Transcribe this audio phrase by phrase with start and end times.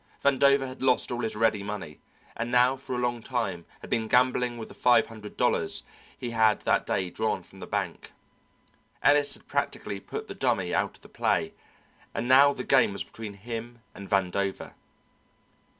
[0.25, 1.99] Vandover had lost all his ready money,
[2.35, 5.83] and now for a long time had been gambling with the five hundred dollars
[6.17, 8.11] he had that day drawn from the bank.
[9.03, 11.53] Ellis had practically put the Dummy out of the play,
[12.15, 14.73] and now the game was between him and Vandover.